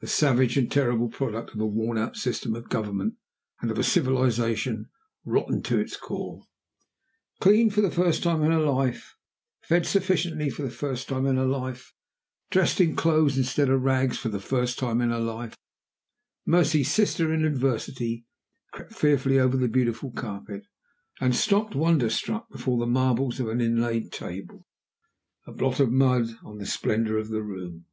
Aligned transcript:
the 0.00 0.06
savage 0.06 0.56
and 0.56 0.72
terrible 0.72 1.06
product 1.10 1.50
of 1.52 1.60
a 1.60 1.66
worn 1.66 1.98
out 1.98 2.16
system 2.16 2.54
of 2.54 2.70
government 2.70 3.12
and 3.60 3.70
of 3.70 3.76
a 3.78 3.84
civilization 3.84 4.88
rotten 5.26 5.62
to 5.62 5.78
its 5.78 5.98
core! 5.98 6.44
Cleaned 7.40 7.74
for 7.74 7.82
the 7.82 7.90
first 7.90 8.22
time 8.22 8.42
in 8.42 8.52
her 8.52 8.58
life, 8.62 9.16
fed 9.60 9.84
sufficiently 9.86 10.48
for 10.48 10.62
the 10.62 10.70
first 10.70 11.08
time 11.08 11.26
in 11.26 11.36
her 11.36 11.44
life, 11.44 11.92
dressed 12.50 12.80
in 12.80 12.96
clothes 12.96 13.36
instead 13.36 13.68
of 13.68 13.82
rags 13.82 14.16
for 14.16 14.30
the 14.30 14.40
first 14.40 14.78
time 14.78 15.02
in 15.02 15.10
her 15.10 15.20
life, 15.20 15.54
Mercy's 16.46 16.90
sister 16.90 17.30
in 17.30 17.44
adversity 17.44 18.24
crept 18.72 18.94
fearfully 18.94 19.38
over 19.38 19.58
the 19.58 19.68
beautiful 19.68 20.10
carpet, 20.10 20.66
and 21.20 21.36
stopped 21.36 21.74
wonder 21.74 22.08
struck 22.08 22.48
before 22.50 22.78
the 22.78 22.86
marbles 22.86 23.38
of 23.40 23.46
an 23.50 23.60
inlaid 23.60 24.10
table 24.10 24.64
a 25.46 25.52
blot 25.52 25.78
of 25.80 25.92
mud 25.92 26.34
on 26.42 26.56
the 26.56 26.64
splendor 26.64 27.18
of 27.18 27.28
the 27.28 27.42
room. 27.42 27.84